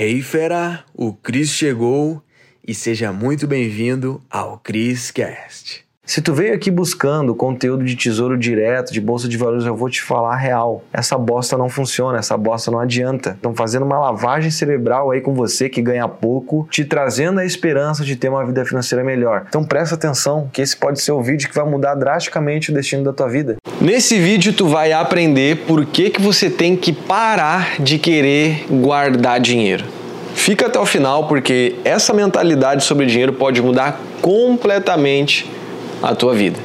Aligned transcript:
Hey 0.00 0.22
fera, 0.22 0.84
o 0.94 1.12
Cris 1.12 1.50
chegou 1.50 2.22
e 2.64 2.72
seja 2.72 3.12
muito 3.12 3.48
bem-vindo 3.48 4.22
ao 4.30 4.56
Cris 4.56 5.10
Cast. 5.10 5.87
Se 6.08 6.22
tu 6.22 6.32
veio 6.32 6.54
aqui 6.54 6.70
buscando 6.70 7.34
conteúdo 7.34 7.84
de 7.84 7.94
tesouro 7.94 8.38
direto, 8.38 8.94
de 8.94 8.98
bolsa 8.98 9.28
de 9.28 9.36
valores, 9.36 9.66
eu 9.66 9.76
vou 9.76 9.90
te 9.90 10.00
falar 10.00 10.36
real. 10.36 10.82
Essa 10.90 11.18
bosta 11.18 11.54
não 11.58 11.68
funciona, 11.68 12.16
essa 12.18 12.34
bosta 12.34 12.70
não 12.70 12.80
adianta. 12.80 13.32
Estão 13.32 13.54
fazendo 13.54 13.84
uma 13.84 13.98
lavagem 13.98 14.50
cerebral 14.50 15.10
aí 15.10 15.20
com 15.20 15.34
você 15.34 15.68
que 15.68 15.82
ganha 15.82 16.08
pouco, 16.08 16.66
te 16.70 16.82
trazendo 16.82 17.40
a 17.40 17.44
esperança 17.44 18.06
de 18.06 18.16
ter 18.16 18.30
uma 18.30 18.42
vida 18.42 18.64
financeira 18.64 19.04
melhor. 19.04 19.44
Então 19.50 19.62
presta 19.62 19.96
atenção, 19.96 20.48
que 20.50 20.62
esse 20.62 20.74
pode 20.74 20.98
ser 20.98 21.12
o 21.12 21.20
vídeo 21.20 21.46
que 21.46 21.54
vai 21.54 21.68
mudar 21.68 21.94
drasticamente 21.94 22.70
o 22.70 22.74
destino 22.74 23.04
da 23.04 23.12
tua 23.12 23.28
vida. 23.28 23.56
Nesse 23.78 24.18
vídeo 24.18 24.54
tu 24.54 24.66
vai 24.66 24.92
aprender 24.92 25.66
por 25.66 25.84
que, 25.84 26.08
que 26.08 26.22
você 26.22 26.48
tem 26.48 26.74
que 26.74 26.90
parar 26.90 27.82
de 27.82 27.98
querer 27.98 28.64
guardar 28.70 29.38
dinheiro. 29.40 29.84
Fica 30.34 30.68
até 30.68 30.78
o 30.78 30.86
final 30.86 31.28
porque 31.28 31.74
essa 31.84 32.14
mentalidade 32.14 32.82
sobre 32.82 33.04
dinheiro 33.04 33.34
pode 33.34 33.60
mudar 33.60 34.00
completamente 34.22 35.57
a 36.02 36.14
tua 36.14 36.34
vida. 36.34 36.58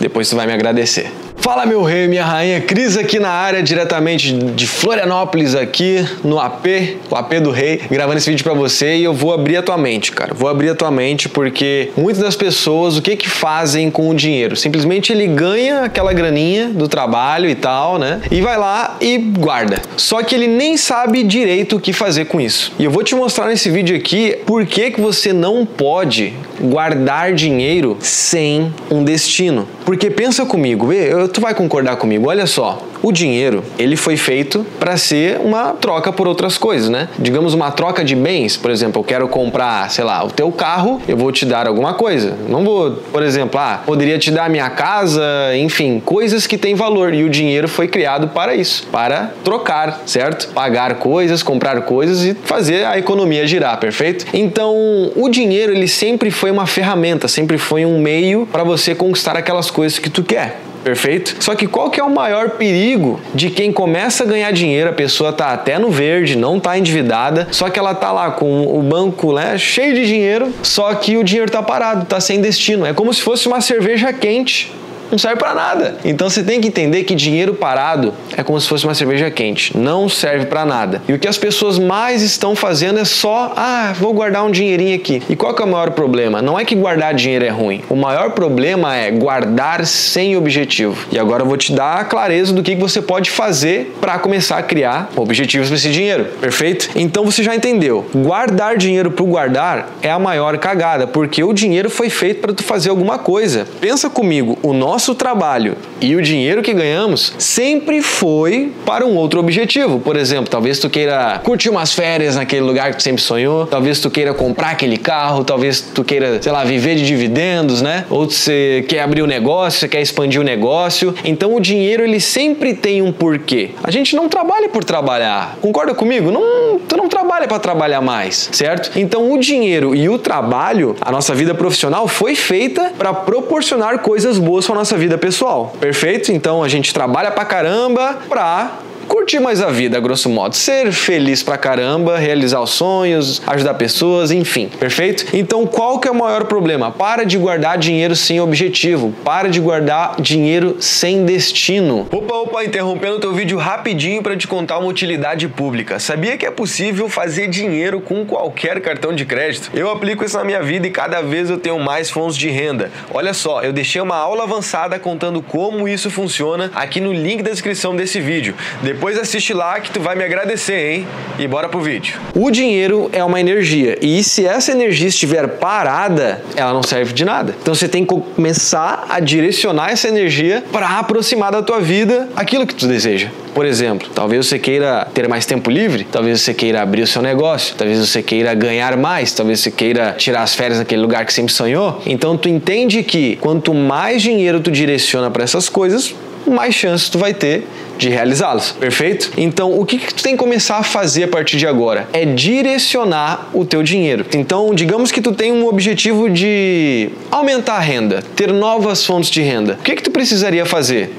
Depois 0.00 0.28
tu 0.28 0.36
vai 0.36 0.46
me 0.46 0.52
agradecer. 0.52 1.10
Fala 1.44 1.66
meu 1.66 1.82
rei, 1.82 2.08
minha 2.08 2.24
rainha, 2.24 2.58
Cris 2.62 2.96
aqui 2.96 3.18
na 3.18 3.28
área, 3.28 3.62
diretamente 3.62 4.32
de 4.32 4.66
Florianópolis 4.66 5.54
aqui 5.54 6.02
no 6.24 6.40
AP, 6.40 6.96
o 7.10 7.14
AP 7.14 7.34
do 7.34 7.50
Rei, 7.50 7.82
gravando 7.90 8.16
esse 8.16 8.30
vídeo 8.30 8.42
para 8.42 8.54
você 8.54 8.96
e 8.96 9.04
eu 9.04 9.12
vou 9.12 9.34
abrir 9.34 9.58
a 9.58 9.62
tua 9.62 9.76
mente, 9.76 10.10
cara. 10.10 10.32
Vou 10.32 10.48
abrir 10.48 10.70
a 10.70 10.74
tua 10.74 10.90
mente 10.90 11.28
porque 11.28 11.90
muitas 11.98 12.22
das 12.22 12.34
pessoas, 12.34 12.96
o 12.96 13.02
que 13.02 13.14
que 13.14 13.28
fazem 13.28 13.90
com 13.90 14.08
o 14.08 14.14
dinheiro? 14.14 14.56
Simplesmente 14.56 15.12
ele 15.12 15.26
ganha 15.26 15.82
aquela 15.82 16.14
graninha 16.14 16.68
do 16.68 16.88
trabalho 16.88 17.46
e 17.50 17.54
tal, 17.54 17.98
né? 17.98 18.22
E 18.30 18.40
vai 18.40 18.56
lá 18.56 18.96
e 18.98 19.18
guarda. 19.18 19.82
Só 19.98 20.22
que 20.22 20.34
ele 20.34 20.46
nem 20.46 20.78
sabe 20.78 21.22
direito 21.22 21.76
o 21.76 21.80
que 21.80 21.92
fazer 21.92 22.24
com 22.24 22.40
isso. 22.40 22.72
E 22.78 22.84
eu 22.84 22.90
vou 22.90 23.04
te 23.04 23.14
mostrar 23.14 23.48
nesse 23.48 23.68
vídeo 23.68 23.94
aqui 23.94 24.38
por 24.46 24.64
que 24.64 24.92
que 24.92 25.00
você 25.00 25.30
não 25.30 25.66
pode 25.66 26.32
guardar 26.60 27.32
dinheiro 27.32 27.96
sem 28.00 28.72
um 28.90 29.04
destino. 29.04 29.66
Porque 29.84 30.10
pensa 30.10 30.44
comigo, 30.46 30.88
tu 31.32 31.40
vai 31.40 31.54
concordar 31.54 31.96
comigo, 31.96 32.28
olha 32.28 32.46
só, 32.46 32.82
o 33.04 33.12
dinheiro, 33.12 33.62
ele 33.78 33.96
foi 33.96 34.16
feito 34.16 34.64
para 34.80 34.96
ser 34.96 35.38
uma 35.38 35.72
troca 35.72 36.10
por 36.10 36.26
outras 36.26 36.56
coisas, 36.56 36.88
né? 36.88 37.10
Digamos 37.18 37.52
uma 37.52 37.70
troca 37.70 38.02
de 38.02 38.16
bens, 38.16 38.56
por 38.56 38.70
exemplo, 38.70 39.00
eu 39.00 39.04
quero 39.04 39.28
comprar, 39.28 39.90
sei 39.90 40.04
lá, 40.04 40.24
o 40.24 40.30
teu 40.30 40.50
carro, 40.50 41.02
eu 41.06 41.14
vou 41.14 41.30
te 41.30 41.44
dar 41.44 41.66
alguma 41.66 41.92
coisa. 41.92 42.34
Não 42.48 42.64
vou, 42.64 42.92
por 43.12 43.22
exemplo, 43.22 43.60
ah, 43.60 43.82
poderia 43.84 44.18
te 44.18 44.30
dar 44.30 44.48
minha 44.48 44.70
casa, 44.70 45.22
enfim, 45.54 46.00
coisas 46.02 46.46
que 46.46 46.56
têm 46.56 46.74
valor 46.74 47.12
e 47.12 47.24
o 47.24 47.28
dinheiro 47.28 47.68
foi 47.68 47.86
criado 47.88 48.28
para 48.28 48.54
isso, 48.54 48.86
para 48.90 49.34
trocar, 49.44 50.00
certo? 50.06 50.48
Pagar 50.54 50.94
coisas, 50.94 51.42
comprar 51.42 51.82
coisas 51.82 52.24
e 52.24 52.32
fazer 52.32 52.86
a 52.86 52.98
economia 52.98 53.46
girar, 53.46 53.78
perfeito? 53.78 54.24
Então, 54.32 54.74
o 55.14 55.28
dinheiro 55.28 55.72
ele 55.72 55.88
sempre 55.88 56.30
foi 56.30 56.50
uma 56.50 56.66
ferramenta, 56.66 57.28
sempre 57.28 57.58
foi 57.58 57.84
um 57.84 58.00
meio 58.00 58.48
para 58.50 58.64
você 58.64 58.94
conquistar 58.94 59.36
aquelas 59.36 59.70
coisas 59.70 59.98
que 59.98 60.08
tu 60.08 60.22
quer. 60.22 60.58
Perfeito? 60.84 61.36
Só 61.40 61.54
que 61.54 61.66
qual 61.66 61.90
que 61.90 61.98
é 61.98 62.04
o 62.04 62.10
maior 62.10 62.50
perigo 62.50 63.18
de 63.34 63.48
quem 63.48 63.72
começa 63.72 64.22
a 64.22 64.26
ganhar 64.26 64.52
dinheiro, 64.52 64.90
a 64.90 64.92
pessoa 64.92 65.32
tá 65.32 65.48
até 65.52 65.78
no 65.78 65.90
verde, 65.90 66.36
não 66.36 66.60
tá 66.60 66.78
endividada, 66.78 67.48
só 67.50 67.70
que 67.70 67.78
ela 67.78 67.94
tá 67.94 68.12
lá 68.12 68.30
com 68.30 68.78
o 68.78 68.82
banco 68.82 69.32
né, 69.32 69.56
cheio 69.56 69.94
de 69.94 70.06
dinheiro, 70.06 70.52
só 70.62 70.94
que 70.94 71.16
o 71.16 71.24
dinheiro 71.24 71.50
tá 71.50 71.62
parado, 71.62 72.04
tá 72.04 72.20
sem 72.20 72.40
destino. 72.40 72.84
É 72.84 72.92
como 72.92 73.12
se 73.14 73.22
fosse 73.22 73.48
uma 73.48 73.62
cerveja 73.62 74.12
quente 74.12 74.70
não 75.14 75.18
serve 75.18 75.36
para 75.36 75.54
nada. 75.54 75.96
Então 76.04 76.28
você 76.28 76.42
tem 76.42 76.60
que 76.60 76.66
entender 76.66 77.04
que 77.04 77.14
dinheiro 77.14 77.54
parado 77.54 78.12
é 78.36 78.42
como 78.42 78.60
se 78.60 78.68
fosse 78.68 78.84
uma 78.84 78.94
cerveja 78.94 79.30
quente, 79.30 79.76
não 79.76 80.08
serve 80.08 80.46
para 80.46 80.64
nada. 80.64 81.00
E 81.06 81.12
o 81.12 81.18
que 81.20 81.28
as 81.28 81.38
pessoas 81.38 81.78
mais 81.78 82.20
estão 82.20 82.56
fazendo 82.56 82.98
é 82.98 83.04
só, 83.04 83.52
ah, 83.56 83.94
vou 83.96 84.12
guardar 84.12 84.44
um 84.44 84.50
dinheirinho 84.50 84.96
aqui. 84.96 85.22
E 85.28 85.36
qual 85.36 85.54
que 85.54 85.62
é 85.62 85.64
o 85.64 85.68
maior 85.68 85.92
problema? 85.92 86.42
Não 86.42 86.58
é 86.58 86.64
que 86.64 86.74
guardar 86.74 87.14
dinheiro 87.14 87.44
é 87.44 87.48
ruim. 87.48 87.82
O 87.88 87.94
maior 87.94 88.32
problema 88.32 88.96
é 88.96 89.10
guardar 89.12 89.86
sem 89.86 90.36
objetivo. 90.36 91.06
E 91.12 91.18
agora 91.18 91.44
eu 91.44 91.46
vou 91.46 91.56
te 91.56 91.72
dar 91.72 92.00
a 92.00 92.04
clareza 92.04 92.52
do 92.52 92.62
que 92.62 92.74
você 92.74 93.00
pode 93.00 93.30
fazer 93.30 93.94
para 94.00 94.18
começar 94.18 94.58
a 94.58 94.62
criar 94.64 95.10
objetivos 95.14 95.68
para 95.68 95.76
esse 95.76 95.90
dinheiro. 95.90 96.24
Perfeito? 96.40 96.90
Então 96.96 97.24
você 97.24 97.42
já 97.42 97.54
entendeu. 97.54 98.04
Guardar 98.12 98.76
dinheiro 98.76 99.12
por 99.12 99.26
guardar 99.26 99.90
é 100.02 100.10
a 100.10 100.18
maior 100.18 100.58
cagada, 100.58 101.06
porque 101.06 101.44
o 101.44 101.52
dinheiro 101.52 101.88
foi 101.88 102.10
feito 102.10 102.40
para 102.40 102.52
tu 102.52 102.64
fazer 102.64 102.90
alguma 102.90 103.16
coisa. 103.16 103.64
Pensa 103.80 104.10
comigo, 104.10 104.58
o 104.60 104.72
nosso 104.72 105.03
nosso 105.04 105.14
trabalho 105.14 105.76
e 106.00 106.16
o 106.16 106.22
dinheiro 106.22 106.62
que 106.62 106.72
ganhamos 106.72 107.34
sempre 107.38 108.00
foi 108.00 108.72
para 108.86 109.04
um 109.04 109.16
outro 109.16 109.38
objetivo. 109.38 110.00
Por 110.00 110.16
exemplo, 110.16 110.48
talvez 110.48 110.78
tu 110.78 110.88
queira 110.88 111.40
curtir 111.44 111.68
umas 111.68 111.92
férias 111.92 112.36
naquele 112.36 112.62
lugar 112.62 112.90
que 112.90 112.96
tu 112.96 113.02
sempre 113.02 113.20
sonhou, 113.20 113.66
talvez 113.66 114.00
tu 114.00 114.10
queira 114.10 114.32
comprar 114.32 114.70
aquele 114.70 114.96
carro, 114.96 115.44
talvez 115.44 115.82
tu 115.82 116.02
queira, 116.02 116.40
sei 116.40 116.50
lá, 116.50 116.64
viver 116.64 116.94
de 116.96 117.06
dividendos, 117.06 117.82
né? 117.82 118.06
Ou 118.08 118.30
você 118.30 118.82
quer 118.88 119.00
abrir 119.00 119.22
um 119.22 119.26
negócio, 119.26 119.80
você 119.80 119.88
quer 119.88 120.00
expandir 120.00 120.40
o 120.40 120.44
negócio. 120.44 121.14
Então 121.22 121.54
o 121.54 121.60
dinheiro 121.60 122.02
ele 122.02 122.18
sempre 122.18 122.72
tem 122.72 123.02
um 123.02 123.12
porquê. 123.12 123.72
A 123.82 123.90
gente 123.90 124.16
não 124.16 124.26
trabalha 124.26 124.70
por 124.70 124.84
trabalhar. 124.84 125.58
Concorda 125.60 125.92
comigo? 125.92 126.30
Não, 126.30 126.63
tu 126.78 126.96
não 126.96 127.08
trabalha 127.08 127.46
para 127.46 127.58
trabalhar 127.58 128.00
mais, 128.00 128.48
certo? 128.52 128.98
Então 128.98 129.32
o 129.32 129.38
dinheiro 129.38 129.94
e 129.94 130.08
o 130.08 130.18
trabalho, 130.18 130.96
a 131.00 131.10
nossa 131.10 131.34
vida 131.34 131.54
profissional 131.54 132.06
foi 132.08 132.34
feita 132.34 132.92
para 132.96 133.12
proporcionar 133.12 133.98
coisas 134.00 134.38
boas 134.38 134.66
para 134.66 134.74
nossa 134.74 134.96
vida 134.96 135.16
pessoal. 135.18 135.74
Perfeito? 135.80 136.32
Então 136.32 136.62
a 136.62 136.68
gente 136.68 136.92
trabalha 136.92 137.30
pra 137.30 137.44
caramba 137.44 138.18
pra 138.28 138.78
curtir 139.24 139.40
mais 139.40 139.62
a 139.62 139.70
vida, 139.70 139.98
grosso 140.00 140.28
modo, 140.28 140.54
ser 140.54 140.92
feliz 140.92 141.42
pra 141.42 141.56
caramba, 141.56 142.18
realizar 142.18 142.60
os 142.60 142.68
sonhos, 142.68 143.40
ajudar 143.46 143.72
pessoas, 143.72 144.30
enfim, 144.30 144.68
perfeito? 144.68 145.34
Então, 145.34 145.66
qual 145.66 145.98
que 145.98 146.06
é 146.06 146.10
o 146.10 146.14
maior 146.14 146.44
problema? 146.44 146.92
Para 146.92 147.24
de 147.24 147.38
guardar 147.38 147.78
dinheiro 147.78 148.14
sem 148.14 148.38
objetivo, 148.38 149.14
para 149.24 149.48
de 149.48 149.58
guardar 149.60 150.20
dinheiro 150.20 150.76
sem 150.78 151.24
destino. 151.24 152.06
Opa, 152.12 152.34
opa, 152.34 152.64
interrompendo 152.66 153.18
teu 153.18 153.32
vídeo 153.32 153.56
rapidinho 153.56 154.22
para 154.22 154.36
te 154.36 154.46
contar 154.46 154.78
uma 154.78 154.88
utilidade 154.88 155.48
pública. 155.48 155.98
Sabia 155.98 156.36
que 156.36 156.44
é 156.44 156.50
possível 156.50 157.08
fazer 157.08 157.48
dinheiro 157.48 158.02
com 158.02 158.26
qualquer 158.26 158.78
cartão 158.82 159.14
de 159.14 159.24
crédito? 159.24 159.70
Eu 159.72 159.90
aplico 159.90 160.22
isso 160.22 160.36
na 160.36 160.44
minha 160.44 160.62
vida 160.62 160.86
e 160.86 160.90
cada 160.90 161.22
vez 161.22 161.48
eu 161.48 161.56
tenho 161.56 161.78
mais 161.78 162.10
fontes 162.10 162.36
de 162.36 162.50
renda. 162.50 162.90
Olha 163.10 163.32
só, 163.32 163.62
eu 163.62 163.72
deixei 163.72 164.02
uma 164.02 164.16
aula 164.16 164.42
avançada 164.42 164.98
contando 164.98 165.40
como 165.40 165.88
isso 165.88 166.10
funciona 166.10 166.70
aqui 166.74 167.00
no 167.00 167.10
link 167.10 167.42
da 167.42 167.50
descrição 167.50 167.96
desse 167.96 168.20
vídeo. 168.20 168.54
Depois 168.82 169.13
assiste 169.18 169.52
lá 169.52 169.80
que 169.80 169.90
tu 169.90 170.00
vai 170.00 170.14
me 170.14 170.24
agradecer, 170.24 170.92
hein? 170.92 171.06
E 171.38 171.46
bora 171.48 171.68
pro 171.68 171.80
vídeo. 171.80 172.18
O 172.34 172.50
dinheiro 172.50 173.10
é 173.12 173.22
uma 173.22 173.40
energia 173.40 173.98
e 174.00 174.22
se 174.22 174.46
essa 174.46 174.72
energia 174.72 175.08
estiver 175.08 175.46
parada, 175.48 176.42
ela 176.56 176.72
não 176.72 176.82
serve 176.82 177.12
de 177.12 177.24
nada. 177.24 177.54
Então 177.60 177.74
você 177.74 177.88
tem 177.88 178.04
que 178.04 178.14
começar 178.14 179.06
a 179.08 179.20
direcionar 179.20 179.90
essa 179.90 180.08
energia 180.08 180.62
para 180.72 180.98
aproximar 180.98 181.50
da 181.50 181.62
tua 181.62 181.80
vida 181.80 182.28
aquilo 182.36 182.66
que 182.66 182.74
tu 182.74 182.86
deseja. 182.86 183.28
Por 183.54 183.64
exemplo, 183.64 184.08
talvez 184.12 184.46
você 184.46 184.58
queira 184.58 185.06
ter 185.14 185.28
mais 185.28 185.46
tempo 185.46 185.70
livre, 185.70 186.04
talvez 186.10 186.40
você 186.40 186.52
queira 186.52 186.82
abrir 186.82 187.02
o 187.02 187.06
seu 187.06 187.22
negócio, 187.22 187.76
talvez 187.76 188.00
você 188.00 188.20
queira 188.20 188.52
ganhar 188.52 188.96
mais, 188.96 189.32
talvez 189.32 189.60
você 189.60 189.70
queira 189.70 190.12
tirar 190.18 190.42
as 190.42 190.56
férias 190.56 190.78
naquele 190.78 191.00
lugar 191.00 191.24
que 191.24 191.32
sempre 191.32 191.52
sonhou. 191.52 192.02
Então 192.04 192.36
tu 192.36 192.48
entende 192.48 193.04
que 193.04 193.36
quanto 193.36 193.72
mais 193.72 194.22
dinheiro 194.22 194.58
tu 194.58 194.72
direciona 194.72 195.30
para 195.30 195.44
essas 195.44 195.68
coisas, 195.68 196.14
mais 196.50 196.74
chances 196.74 197.08
tu 197.08 197.18
vai 197.18 197.34
ter 197.34 197.66
de 197.96 198.08
realizá-los, 198.08 198.72
perfeito? 198.72 199.32
Então, 199.36 199.78
o 199.78 199.84
que, 199.84 199.98
que 199.98 200.14
tu 200.14 200.22
tem 200.22 200.32
que 200.32 200.38
começar 200.38 200.78
a 200.78 200.82
fazer 200.82 201.24
a 201.24 201.28
partir 201.28 201.56
de 201.56 201.66
agora? 201.66 202.08
É 202.12 202.24
direcionar 202.24 203.48
o 203.52 203.64
teu 203.64 203.82
dinheiro. 203.82 204.26
Então, 204.34 204.74
digamos 204.74 205.12
que 205.12 205.20
tu 205.20 205.32
tem 205.32 205.52
um 205.52 205.66
objetivo 205.66 206.28
de 206.28 207.10
aumentar 207.30 207.76
a 207.76 207.80
renda, 207.80 208.22
ter 208.34 208.52
novas 208.52 209.04
fontes 209.04 209.30
de 209.30 209.42
renda. 209.42 209.78
O 209.80 209.82
que, 209.82 209.94
que 209.94 210.02
tu 210.02 210.10
precisaria 210.10 210.66
fazer? 210.66 211.14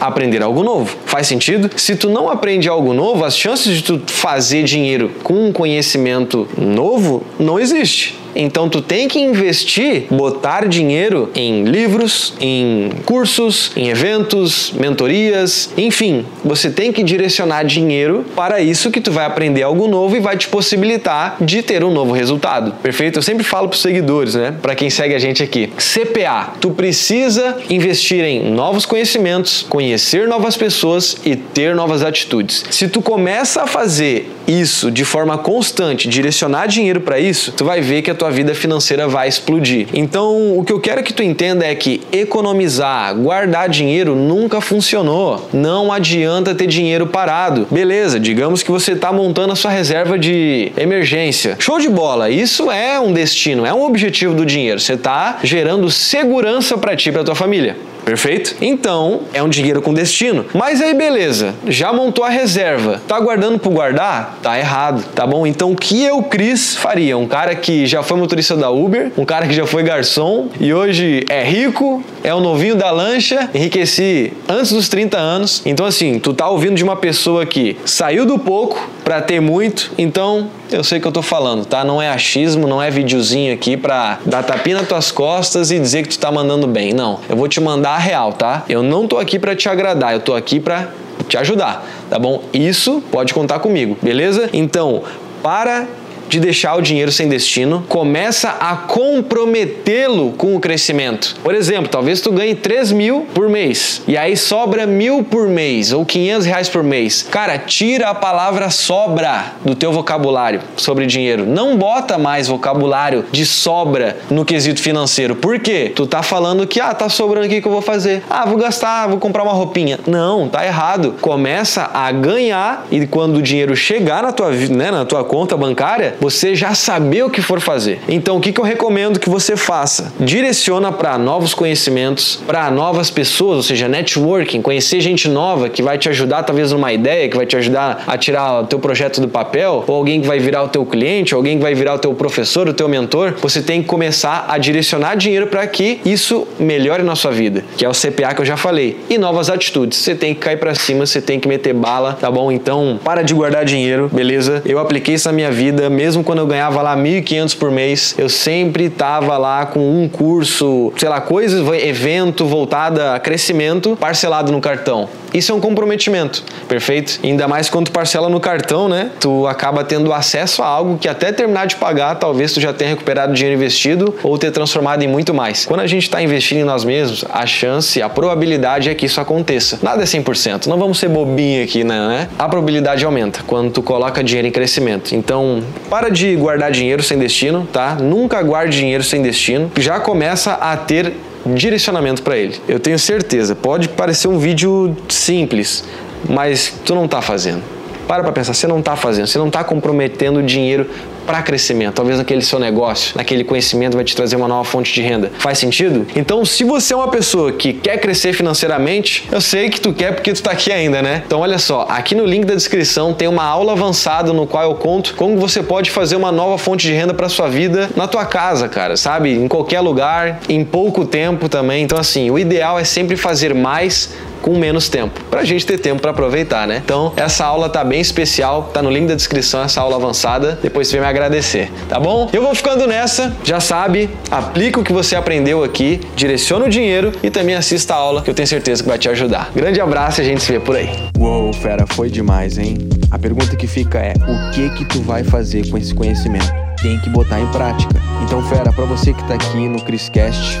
aprender 0.00 0.42
algo 0.42 0.62
novo. 0.62 0.96
Faz 1.06 1.26
sentido? 1.26 1.70
Se 1.76 1.96
tu 1.96 2.10
não 2.10 2.28
aprende 2.28 2.68
algo 2.68 2.92
novo, 2.92 3.24
as 3.24 3.36
chances 3.36 3.76
de 3.76 3.82
tu 3.84 4.02
fazer 4.06 4.64
dinheiro 4.64 5.10
com 5.22 5.48
um 5.48 5.52
conhecimento 5.52 6.48
novo 6.58 7.22
não 7.38 7.58
existe. 7.58 8.18
Então 8.34 8.68
tu 8.68 8.80
tem 8.80 9.08
que 9.08 9.18
investir, 9.18 10.06
botar 10.10 10.66
dinheiro 10.68 11.30
em 11.34 11.64
livros, 11.64 12.34
em 12.40 12.90
cursos, 13.04 13.72
em 13.76 13.88
eventos, 13.88 14.72
mentorias, 14.72 15.70
enfim, 15.76 16.24
você 16.44 16.70
tem 16.70 16.92
que 16.92 17.02
direcionar 17.02 17.64
dinheiro 17.64 18.24
para 18.34 18.60
isso 18.60 18.90
que 18.90 19.00
tu 19.00 19.10
vai 19.10 19.24
aprender 19.24 19.62
algo 19.62 19.86
novo 19.88 20.16
e 20.16 20.20
vai 20.20 20.36
te 20.36 20.48
possibilitar 20.48 21.36
de 21.40 21.62
ter 21.62 21.84
um 21.84 21.92
novo 21.92 22.12
resultado. 22.12 22.72
Perfeito? 22.82 23.18
Eu 23.18 23.22
sempre 23.22 23.44
falo 23.44 23.68
para 23.68 23.76
os 23.76 23.82
seguidores, 23.82 24.34
né? 24.34 24.54
Para 24.60 24.74
quem 24.74 24.90
segue 24.90 25.14
a 25.14 25.18
gente 25.18 25.42
aqui. 25.42 25.70
CPA, 25.76 26.54
tu 26.60 26.70
precisa 26.70 27.56
investir 27.70 28.24
em 28.24 28.50
novos 28.50 28.86
conhecimentos, 28.86 29.64
conhecer 29.68 30.26
novas 30.28 30.56
pessoas 30.56 31.16
e 31.24 31.36
ter 31.36 31.74
novas 31.74 32.02
atitudes. 32.02 32.64
Se 32.70 32.88
tu 32.88 33.00
começa 33.00 33.62
a 33.62 33.66
fazer 33.66 34.30
isso 34.46 34.90
de 34.90 35.04
forma 35.04 35.38
constante, 35.38 36.08
direcionar 36.08 36.66
dinheiro 36.66 37.00
para 37.00 37.18
isso, 37.18 37.52
tu 37.52 37.64
vai 37.64 37.80
ver 37.80 38.02
que 38.02 38.10
a 38.10 38.14
tua 38.14 38.23
tua 38.24 38.30
vida 38.30 38.54
financeira 38.54 39.06
vai 39.06 39.28
explodir. 39.28 39.88
Então, 39.92 40.56
o 40.58 40.64
que 40.64 40.72
eu 40.72 40.80
quero 40.80 41.02
que 41.02 41.12
tu 41.12 41.22
entenda 41.22 41.66
é 41.66 41.74
que 41.74 42.00
economizar, 42.10 43.14
guardar 43.14 43.68
dinheiro 43.68 44.16
nunca 44.16 44.62
funcionou. 44.62 45.50
Não 45.52 45.92
adianta 45.92 46.54
ter 46.54 46.66
dinheiro 46.66 47.06
parado. 47.06 47.66
Beleza, 47.70 48.18
digamos 48.18 48.62
que 48.62 48.70
você 48.70 48.92
está 48.92 49.12
montando 49.12 49.52
a 49.52 49.56
sua 49.56 49.70
reserva 49.70 50.18
de 50.18 50.72
emergência. 50.74 51.56
Show 51.58 51.78
de 51.78 51.90
bola. 51.90 52.30
Isso 52.30 52.70
é 52.70 52.98
um 52.98 53.12
destino, 53.12 53.66
é 53.66 53.74
um 53.74 53.84
objetivo 53.84 54.34
do 54.34 54.46
dinheiro. 54.46 54.80
Você 54.80 54.94
está 54.94 55.40
gerando 55.42 55.90
segurança 55.90 56.78
para 56.78 56.96
ti, 56.96 57.12
para 57.12 57.24
tua 57.24 57.34
família. 57.34 57.76
Perfeito? 58.04 58.56
Então, 58.60 59.22
é 59.32 59.42
um 59.42 59.48
dinheiro 59.48 59.80
com 59.80 59.94
destino. 59.94 60.44
Mas 60.52 60.80
aí, 60.80 60.94
beleza, 60.94 61.54
já 61.66 61.92
montou 61.92 62.24
a 62.24 62.28
reserva. 62.28 63.00
Tá 63.08 63.18
guardando 63.18 63.58
pro 63.58 63.70
guardar? 63.70 64.38
Tá 64.42 64.58
errado, 64.58 65.04
tá 65.14 65.26
bom? 65.26 65.46
Então, 65.46 65.72
o 65.72 65.76
que 65.76 66.02
eu, 66.02 66.22
Cris, 66.22 66.76
faria? 66.76 67.16
Um 67.16 67.26
cara 67.26 67.54
que 67.54 67.86
já 67.86 68.02
foi 68.02 68.18
motorista 68.18 68.56
da 68.56 68.70
Uber, 68.70 69.12
um 69.16 69.24
cara 69.24 69.46
que 69.46 69.54
já 69.54 69.66
foi 69.66 69.82
garçom 69.82 70.48
e 70.60 70.72
hoje 70.72 71.24
é 71.28 71.42
rico, 71.42 72.02
é 72.22 72.34
o 72.34 72.40
novinho 72.40 72.76
da 72.76 72.90
lancha, 72.90 73.48
enriqueci 73.54 74.32
antes 74.48 74.72
dos 74.72 74.88
30 74.88 75.18
anos. 75.18 75.62
Então, 75.64 75.86
assim, 75.86 76.18
tu 76.18 76.32
tá 76.34 76.48
ouvindo 76.48 76.74
de 76.74 76.84
uma 76.84 76.96
pessoa 76.96 77.46
que 77.46 77.76
saiu 77.84 78.26
do 78.26 78.38
pouco 78.38 78.88
para 79.04 79.20
ter 79.20 79.40
muito, 79.40 79.92
então 79.98 80.48
eu 80.70 80.82
sei 80.82 80.98
que 80.98 81.06
eu 81.06 81.12
tô 81.12 81.22
falando, 81.22 81.64
tá? 81.64 81.84
Não 81.84 82.00
é 82.00 82.08
achismo, 82.08 82.66
não 82.66 82.82
é 82.82 82.90
videozinho 82.90 83.52
aqui 83.52 83.76
pra 83.76 84.18
dar 84.24 84.42
tapinha 84.42 84.78
nas 84.78 84.88
tuas 84.88 85.12
costas 85.12 85.70
e 85.70 85.78
dizer 85.78 86.02
que 86.02 86.08
tu 86.08 86.18
tá 86.18 86.32
mandando 86.32 86.66
bem. 86.66 86.92
Não, 86.92 87.20
eu 87.28 87.36
vou 87.36 87.46
te 87.46 87.60
mandar 87.60 87.93
a 87.94 87.98
real, 87.98 88.32
tá? 88.32 88.64
Eu 88.68 88.82
não 88.82 89.06
tô 89.06 89.18
aqui 89.18 89.38
para 89.38 89.54
te 89.54 89.68
agradar, 89.68 90.12
eu 90.12 90.20
tô 90.20 90.34
aqui 90.34 90.58
para 90.58 90.88
te 91.28 91.36
ajudar, 91.36 91.84
tá 92.10 92.18
bom? 92.18 92.42
Isso 92.52 93.02
pode 93.10 93.32
contar 93.32 93.58
comigo, 93.58 93.96
beleza? 94.02 94.50
Então, 94.52 95.02
para 95.42 95.86
de 96.28 96.40
deixar 96.40 96.76
o 96.76 96.82
dinheiro 96.82 97.12
sem 97.12 97.28
destino, 97.28 97.84
começa 97.88 98.50
a 98.60 98.76
comprometê-lo 98.76 100.32
com 100.32 100.56
o 100.56 100.60
crescimento. 100.60 101.36
Por 101.42 101.54
exemplo, 101.54 101.88
talvez 101.88 102.20
tu 102.20 102.32
ganhe 102.32 102.54
3 102.54 102.92
mil 102.92 103.26
por 103.34 103.48
mês 103.48 104.02
e 104.06 104.16
aí 104.16 104.36
sobra 104.36 104.86
mil 104.86 105.22
por 105.22 105.48
mês 105.48 105.92
ou 105.92 106.04
500 106.04 106.46
reais 106.46 106.68
por 106.68 106.82
mês. 106.82 107.22
Cara, 107.22 107.58
tira 107.58 108.08
a 108.08 108.14
palavra 108.14 108.70
sobra 108.70 109.52
do 109.64 109.74
teu 109.74 109.92
vocabulário 109.92 110.60
sobre 110.76 111.06
dinheiro. 111.06 111.46
Não 111.46 111.76
bota 111.76 112.18
mais 112.18 112.48
vocabulário 112.48 113.24
de 113.30 113.44
sobra 113.46 114.16
no 114.30 114.44
quesito 114.44 114.80
financeiro. 114.80 115.34
Por 115.36 115.58
quê? 115.58 115.92
Tu 115.94 116.06
tá 116.06 116.22
falando 116.22 116.66
que, 116.66 116.80
ah, 116.80 116.94
tá 116.94 117.08
sobrando 117.08 117.46
aqui 117.46 117.60
que 117.60 117.68
eu 117.68 117.72
vou 117.72 117.82
fazer. 117.82 118.22
Ah, 118.28 118.44
vou 118.44 118.56
gastar, 118.56 119.08
vou 119.08 119.18
comprar 119.18 119.42
uma 119.42 119.52
roupinha. 119.52 119.98
Não, 120.06 120.48
tá 120.48 120.64
errado. 120.64 121.14
Começa 121.20 121.90
a 121.92 122.10
ganhar 122.12 122.86
e 122.90 123.06
quando 123.06 123.36
o 123.36 123.42
dinheiro 123.42 123.74
chegar 123.76 124.22
na 124.22 124.32
tua, 124.32 124.50
né, 124.50 124.90
na 124.90 125.04
tua 125.04 125.24
conta 125.24 125.56
bancária, 125.56 126.16
você 126.24 126.54
já 126.54 126.74
saber 126.74 127.22
o 127.22 127.28
que 127.28 127.42
for 127.42 127.60
fazer. 127.60 128.00
Então, 128.08 128.38
o 128.38 128.40
que, 128.40 128.50
que 128.50 128.58
eu 128.58 128.64
recomendo 128.64 129.20
que 129.20 129.28
você 129.28 129.58
faça? 129.58 130.10
Direciona 130.18 130.90
para 130.90 131.18
novos 131.18 131.52
conhecimentos, 131.52 132.40
para 132.46 132.70
novas 132.70 133.10
pessoas, 133.10 133.58
ou 133.58 133.62
seja, 133.62 133.88
networking, 133.88 134.62
conhecer 134.62 135.02
gente 135.02 135.28
nova 135.28 135.68
que 135.68 135.82
vai 135.82 135.98
te 135.98 136.08
ajudar 136.08 136.42
talvez 136.42 136.72
numa 136.72 136.90
ideia, 136.94 137.28
que 137.28 137.36
vai 137.36 137.44
te 137.44 137.58
ajudar 137.58 138.04
a 138.06 138.16
tirar 138.16 138.62
o 138.62 138.66
teu 138.66 138.78
projeto 138.78 139.20
do 139.20 139.28
papel, 139.28 139.84
ou 139.86 139.94
alguém 139.94 140.22
que 140.22 140.26
vai 140.26 140.38
virar 140.38 140.62
o 140.62 140.68
teu 140.68 140.86
cliente, 140.86 141.34
ou 141.34 141.40
alguém 141.40 141.58
que 141.58 141.62
vai 141.62 141.74
virar 141.74 141.92
o 141.92 141.98
teu 141.98 142.14
professor, 142.14 142.66
o 142.68 142.72
teu 142.72 142.88
mentor. 142.88 143.34
Você 143.42 143.60
tem 143.60 143.82
que 143.82 143.86
começar 143.86 144.46
a 144.48 144.56
direcionar 144.56 145.16
dinheiro 145.16 145.48
para 145.48 145.66
que 145.66 146.00
isso 146.06 146.48
melhore 146.58 147.02
na 147.02 147.14
sua 147.14 147.32
vida, 147.32 147.62
que 147.76 147.84
é 147.84 147.88
o 147.88 147.92
CPA 147.92 148.34
que 148.34 148.40
eu 148.40 148.46
já 148.46 148.56
falei. 148.56 148.98
E 149.10 149.18
novas 149.18 149.50
atitudes. 149.50 149.98
Você 149.98 150.14
tem 150.14 150.32
que 150.32 150.40
cair 150.40 150.56
para 150.56 150.74
cima, 150.74 151.04
você 151.04 151.20
tem 151.20 151.38
que 151.38 151.46
meter 151.46 151.74
bala, 151.74 152.14
tá 152.18 152.30
bom? 152.30 152.50
Então, 152.50 152.98
para 153.04 153.20
de 153.20 153.34
guardar 153.34 153.66
dinheiro, 153.66 154.08
beleza? 154.10 154.62
Eu 154.64 154.78
apliquei 154.78 155.16
isso 155.16 155.28
na 155.28 155.34
minha 155.34 155.50
vida, 155.50 155.90
mesmo 155.90 156.03
mesmo 156.04 156.22
quando 156.22 156.40
eu 156.40 156.46
ganhava 156.46 156.82
lá 156.82 156.94
1.500 156.94 157.56
por 157.56 157.70
mês, 157.70 158.14
eu 158.18 158.28
sempre 158.28 158.84
estava 158.84 159.38
lá 159.38 159.64
com 159.64 159.80
um 159.80 160.06
curso, 160.06 160.92
sei 160.98 161.08
lá, 161.08 161.18
coisas, 161.18 161.66
evento 161.82 162.44
voltada 162.44 163.14
a 163.14 163.18
crescimento 163.18 163.96
parcelado 163.96 164.52
no 164.52 164.60
cartão. 164.60 165.08
Isso 165.34 165.50
é 165.50 165.54
um 165.54 165.58
comprometimento, 165.58 166.44
perfeito? 166.68 167.18
Ainda 167.24 167.48
mais 167.48 167.68
quando 167.68 167.86
tu 167.86 167.90
parcela 167.92 168.28
no 168.28 168.38
cartão, 168.38 168.88
né? 168.88 169.10
Tu 169.18 169.48
acaba 169.48 169.82
tendo 169.82 170.12
acesso 170.12 170.62
a 170.62 170.66
algo 170.66 170.96
que 170.96 171.08
até 171.08 171.32
terminar 171.32 171.66
de 171.66 171.74
pagar, 171.74 172.14
talvez 172.14 172.52
tu 172.52 172.60
já 172.60 172.72
tenha 172.72 172.90
recuperado 172.90 173.34
dinheiro 173.34 173.56
investido 173.56 174.14
ou 174.22 174.38
ter 174.38 174.52
transformado 174.52 175.02
em 175.02 175.08
muito 175.08 175.34
mais. 175.34 175.66
Quando 175.66 175.80
a 175.80 175.88
gente 175.88 176.04
está 176.04 176.22
investindo 176.22 176.58
em 176.58 176.64
nós 176.64 176.84
mesmos, 176.84 177.24
a 177.32 177.44
chance, 177.46 178.00
a 178.00 178.08
probabilidade 178.08 178.88
é 178.88 178.94
que 178.94 179.06
isso 179.06 179.20
aconteça. 179.20 179.80
Nada 179.82 180.04
é 180.04 180.06
100%, 180.06 180.66
não 180.66 180.78
vamos 180.78 181.00
ser 181.00 181.08
bobinho 181.08 181.64
aqui, 181.64 181.82
né? 181.82 182.28
A 182.38 182.48
probabilidade 182.48 183.04
aumenta 183.04 183.40
quando 183.44 183.72
tu 183.72 183.82
coloca 183.82 184.22
dinheiro 184.22 184.46
em 184.46 184.52
crescimento. 184.52 185.16
Então, 185.16 185.64
para 185.90 186.10
de 186.10 186.36
guardar 186.36 186.70
dinheiro 186.70 187.02
sem 187.02 187.18
destino, 187.18 187.66
tá? 187.72 187.96
Nunca 187.96 188.40
guarde 188.40 188.78
dinheiro 188.78 189.02
sem 189.02 189.20
destino. 189.20 189.72
Já 189.78 189.98
começa 189.98 190.52
a 190.52 190.76
ter 190.76 191.12
direcionamento 191.46 192.22
para 192.22 192.36
ele. 192.36 192.60
Eu 192.66 192.80
tenho 192.80 192.98
certeza, 192.98 193.54
pode 193.54 193.88
parecer 193.88 194.28
um 194.28 194.38
vídeo 194.38 194.96
simples, 195.08 195.84
mas 196.28 196.74
tu 196.84 196.94
não 196.94 197.04
está 197.04 197.20
fazendo. 197.20 197.62
Para 198.06 198.22
para 198.22 198.32
pensar, 198.32 198.54
você 198.54 198.66
não 198.66 198.80
está 198.80 198.96
fazendo, 198.96 199.26
você 199.26 199.38
não 199.38 199.48
está 199.48 199.64
comprometendo 199.64 200.42
dinheiro 200.42 200.88
para 201.26 201.42
crescimento. 201.42 201.94
Talvez 201.94 202.18
naquele 202.18 202.42
seu 202.42 202.58
negócio, 202.58 203.16
naquele 203.16 203.44
conhecimento 203.44 203.96
vai 203.96 204.04
te 204.04 204.14
trazer 204.14 204.36
uma 204.36 204.48
nova 204.48 204.64
fonte 204.64 204.92
de 204.92 205.02
renda. 205.02 205.30
Faz 205.38 205.58
sentido? 205.58 206.06
Então, 206.14 206.44
se 206.44 206.64
você 206.64 206.92
é 206.92 206.96
uma 206.96 207.08
pessoa 207.08 207.52
que 207.52 207.72
quer 207.72 207.98
crescer 207.98 208.32
financeiramente, 208.32 209.28
eu 209.30 209.40
sei 209.40 209.68
que 209.68 209.80
tu 209.80 209.92
quer 209.92 210.12
porque 210.12 210.32
tu 210.32 210.36
está 210.36 210.50
aqui 210.50 210.72
ainda, 210.72 211.02
né? 211.02 211.22
Então, 211.26 211.40
olha 211.40 211.58
só, 211.58 211.86
aqui 211.88 212.14
no 212.14 212.24
link 212.24 212.44
da 212.44 212.54
descrição 212.54 213.12
tem 213.12 213.28
uma 213.28 213.44
aula 213.44 213.72
avançada 213.72 214.32
no 214.32 214.46
qual 214.46 214.64
eu 214.64 214.74
conto 214.74 215.14
como 215.14 215.36
você 215.38 215.62
pode 215.62 215.90
fazer 215.90 216.16
uma 216.16 216.32
nova 216.32 216.58
fonte 216.58 216.86
de 216.86 216.92
renda 216.92 217.14
para 217.14 217.28
sua 217.28 217.48
vida 217.48 217.90
na 217.96 218.06
tua 218.06 218.24
casa, 218.24 218.68
cara, 218.68 218.96
sabe? 218.96 219.32
Em 219.32 219.48
qualquer 219.48 219.80
lugar, 219.80 220.40
em 220.48 220.64
pouco 220.64 221.04
tempo 221.04 221.48
também. 221.48 221.84
Então, 221.84 221.98
assim, 221.98 222.30
o 222.30 222.38
ideal 222.38 222.78
é 222.78 222.84
sempre 222.84 223.16
fazer 223.16 223.54
mais 223.54 224.10
com 224.44 224.58
menos 224.58 224.90
tempo, 224.90 225.24
para 225.30 225.40
a 225.40 225.44
gente 225.44 225.64
ter 225.64 225.78
tempo 225.78 226.02
para 226.02 226.10
aproveitar, 226.10 226.66
né? 226.66 226.82
Então, 226.84 227.14
essa 227.16 227.46
aula 227.46 227.66
tá 227.66 227.82
bem 227.82 227.98
especial, 227.98 228.64
tá 228.74 228.82
no 228.82 228.90
link 228.90 229.08
da 229.08 229.14
descrição 229.14 229.62
essa 229.62 229.80
aula 229.80 229.96
avançada. 229.96 230.58
Depois 230.62 230.86
você 230.86 230.96
vem 230.96 231.00
me 231.00 231.06
agradecer, 231.08 231.72
tá 231.88 231.98
bom? 231.98 232.28
Eu 232.30 232.42
vou 232.42 232.54
ficando 232.54 232.86
nessa, 232.86 233.34
já 233.42 233.58
sabe, 233.58 234.10
aplica 234.30 234.78
o 234.78 234.84
que 234.84 234.92
você 234.92 235.16
aprendeu 235.16 235.64
aqui, 235.64 235.98
direciona 236.14 236.66
o 236.66 236.68
dinheiro 236.68 237.10
e 237.22 237.30
também 237.30 237.54
assista 237.54 237.94
a 237.94 237.96
aula 237.96 238.20
que 238.20 238.28
eu 238.28 238.34
tenho 238.34 238.46
certeza 238.46 238.82
que 238.82 238.88
vai 238.88 238.98
te 238.98 239.08
ajudar. 239.08 239.50
Grande 239.56 239.80
abraço 239.80 240.20
e 240.20 240.24
a 240.24 240.26
gente 240.26 240.42
se 240.42 240.52
vê 240.52 240.60
por 240.60 240.76
aí. 240.76 240.90
Uou, 241.18 241.50
fera, 241.54 241.86
foi 241.86 242.10
demais, 242.10 242.58
hein? 242.58 242.76
A 243.10 243.18
pergunta 243.18 243.56
que 243.56 243.66
fica 243.66 243.98
é: 243.98 244.12
o 244.12 244.50
que 244.50 244.68
que 244.74 244.84
tu 244.84 245.00
vai 245.00 245.24
fazer 245.24 245.70
com 245.70 245.78
esse 245.78 245.94
conhecimento? 245.94 246.52
Tem 246.82 247.00
que 247.00 247.08
botar 247.08 247.40
em 247.40 247.46
prática. 247.46 247.94
Então, 248.22 248.46
fera, 248.46 248.70
para 248.70 248.84
você 248.84 249.14
que 249.14 249.24
tá 249.26 249.32
aqui 249.32 249.66
no 249.68 249.80
Criscast, 249.80 250.60